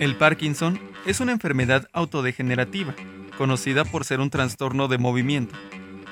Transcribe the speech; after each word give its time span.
El 0.00 0.16
Parkinson 0.16 0.80
es 1.04 1.20
una 1.20 1.32
enfermedad 1.32 1.86
autodegenerativa, 1.92 2.94
conocida 3.36 3.84
por 3.84 4.06
ser 4.06 4.20
un 4.20 4.30
trastorno 4.30 4.88
de 4.88 4.96
movimiento. 4.96 5.54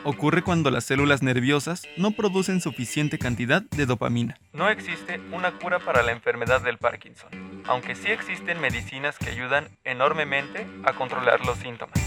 Ocurre 0.04 0.42
cuando 0.42 0.70
las 0.70 0.84
células 0.84 1.22
nerviosas 1.22 1.84
no 1.96 2.10
producen 2.10 2.60
suficiente 2.60 3.18
cantidad 3.18 3.62
de 3.62 3.86
dopamina. 3.86 4.38
No 4.52 4.68
existe 4.68 5.22
una 5.32 5.52
cura 5.52 5.78
para 5.78 6.02
la 6.02 6.12
enfermedad 6.12 6.60
del 6.60 6.76
Parkinson, 6.76 7.30
aunque 7.66 7.94
sí 7.94 8.08
existen 8.08 8.60
medicinas 8.60 9.16
que 9.16 9.30
ayudan 9.30 9.70
enormemente 9.84 10.66
a 10.84 10.92
controlar 10.92 11.40
los 11.46 11.56
síntomas. 11.56 11.98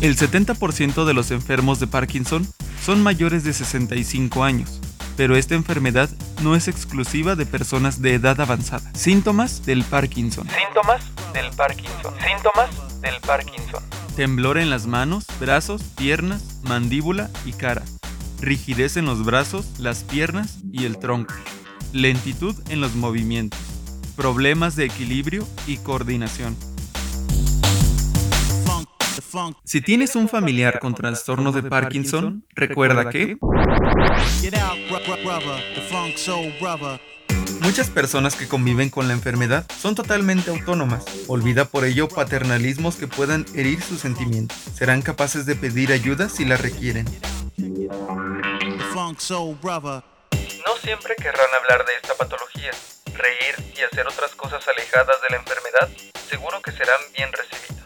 El 0.00 0.16
70% 0.16 1.04
de 1.04 1.12
los 1.12 1.30
enfermos 1.30 1.80
de 1.80 1.86
Parkinson 1.86 2.46
son 2.80 3.02
mayores 3.02 3.44
de 3.44 3.52
65 3.52 4.42
años 4.42 4.81
pero 5.16 5.36
esta 5.36 5.54
enfermedad 5.54 6.10
no 6.42 6.56
es 6.56 6.68
exclusiva 6.68 7.36
de 7.36 7.46
personas 7.46 8.02
de 8.02 8.14
edad 8.14 8.40
avanzada. 8.40 8.90
Síntomas 8.94 9.64
del 9.64 9.84
Parkinson. 9.84 10.46
Síntomas 10.48 11.02
del 11.32 11.50
Parkinson. 11.50 12.14
Síntomas 12.20 13.00
del 13.00 13.20
Parkinson. 13.20 13.82
Temblor 14.16 14.58
en 14.58 14.70
las 14.70 14.86
manos, 14.86 15.24
brazos, 15.40 15.82
piernas, 15.96 16.60
mandíbula 16.62 17.30
y 17.44 17.52
cara. 17.52 17.82
Rigidez 18.40 18.96
en 18.96 19.06
los 19.06 19.24
brazos, 19.24 19.66
las 19.78 20.04
piernas 20.04 20.58
y 20.72 20.84
el 20.84 20.98
tronco. 20.98 21.34
Lentitud 21.92 22.56
en 22.68 22.80
los 22.80 22.94
movimientos. 22.94 23.60
Problemas 24.16 24.76
de 24.76 24.84
equilibrio 24.84 25.46
y 25.66 25.78
coordinación. 25.78 26.56
Si 29.64 29.80
tienes 29.80 30.16
un 30.16 30.28
familiar 30.28 30.78
con 30.78 30.94
trastorno 30.94 31.52
de 31.52 31.62
Parkinson, 31.62 32.44
recuerda 32.54 33.10
que... 33.10 33.38
Muchas 37.60 37.90
personas 37.90 38.34
que 38.34 38.48
conviven 38.48 38.90
con 38.90 39.06
la 39.08 39.14
enfermedad 39.14 39.64
son 39.78 39.94
totalmente 39.94 40.50
autónomas. 40.50 41.04
Olvida 41.28 41.64
por 41.64 41.84
ello 41.84 42.08
paternalismos 42.08 42.96
que 42.96 43.06
puedan 43.06 43.46
herir 43.54 43.80
sus 43.82 44.00
sentimientos. 44.00 44.56
Serán 44.74 45.02
capaces 45.02 45.46
de 45.46 45.54
pedir 45.54 45.92
ayuda 45.92 46.28
si 46.28 46.44
la 46.44 46.56
requieren. 46.56 47.06
No 50.66 50.76
siempre 50.82 51.14
querrán 51.16 51.48
hablar 51.62 51.86
de 51.86 51.92
esta 52.02 52.14
patología. 52.14 52.70
Reír 53.14 53.74
y 53.78 53.82
hacer 53.82 54.06
otras 54.06 54.34
cosas 54.34 54.66
alejadas 54.66 55.16
de 55.22 55.28
la 55.30 55.36
enfermedad 55.36 55.88
seguro 56.28 56.60
que 56.62 56.72
serán 56.72 57.00
bien 57.14 57.30
recibidos. 57.32 57.81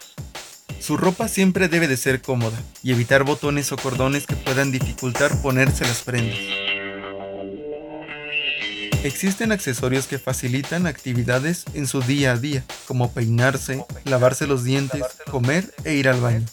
Su 0.87 0.97
ropa 0.97 1.27
siempre 1.27 1.67
debe 1.67 1.89
de 1.89 1.97
ser 1.97 2.23
cómoda 2.23 2.57
y 2.81 2.93
evitar 2.93 3.25
botones 3.25 3.73
o 3.73 3.77
cordones 3.77 4.25
que 4.25 4.37
puedan 4.37 4.71
dificultar 4.71 5.43
ponerse 5.43 5.85
las 5.85 6.03
prendas. 6.03 6.39
Existen 9.03 9.51
accesorios 9.51 10.07
que 10.07 10.21
facilitan 10.21 10.87
actividades 10.87 11.65
en 11.75 11.89
su 11.89 12.03
día 12.03 12.35
a 12.35 12.37
día, 12.37 12.63
como 12.87 13.13
peinarse, 13.13 13.85
lavarse 14.05 14.47
los 14.47 14.63
dientes, 14.63 15.03
comer 15.29 15.75
e 15.83 15.95
ir 15.95 16.09
al 16.09 16.21
baño. 16.21 16.47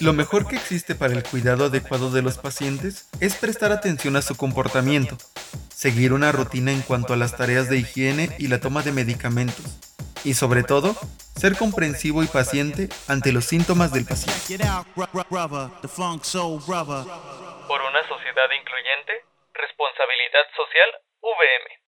Lo 0.00 0.12
mejor 0.12 0.46
que 0.46 0.56
existe 0.56 0.94
para 0.94 1.14
el 1.14 1.22
cuidado 1.22 1.64
adecuado 1.64 2.10
de 2.10 2.20
los 2.20 2.36
pacientes 2.36 3.06
es 3.20 3.36
prestar 3.36 3.72
atención 3.72 4.16
a 4.16 4.22
su 4.22 4.34
comportamiento, 4.34 5.16
seguir 5.74 6.12
una 6.12 6.30
rutina 6.30 6.72
en 6.72 6.82
cuanto 6.82 7.14
a 7.14 7.16
las 7.16 7.38
tareas 7.38 7.70
de 7.70 7.78
higiene 7.78 8.36
y 8.38 8.48
la 8.48 8.60
toma 8.60 8.82
de 8.82 8.92
medicamentos, 8.92 9.64
y 10.24 10.34
sobre 10.34 10.62
todo, 10.62 10.94
ser 11.36 11.56
comprensivo 11.56 12.22
y 12.22 12.26
paciente 12.26 12.88
ante 13.08 13.32
los 13.32 13.44
síntomas 13.44 13.92
del 13.92 14.06
paciente. 14.06 14.56
Por 17.68 17.80
una 17.82 18.08
sociedad 18.08 18.50
incluyente, 18.58 19.12
responsabilidad 19.54 20.46
social, 20.56 20.90
VM. 21.22 21.83